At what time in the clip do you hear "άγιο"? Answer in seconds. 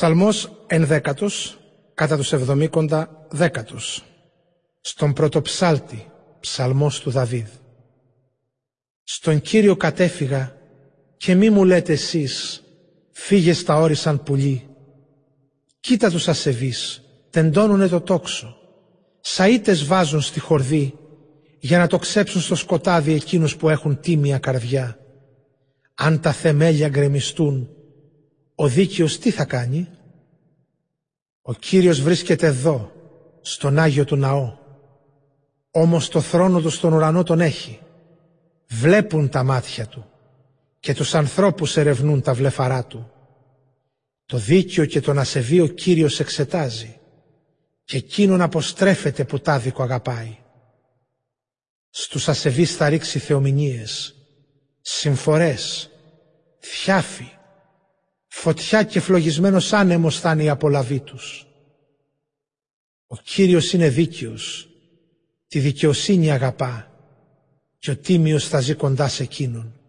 33.78-34.04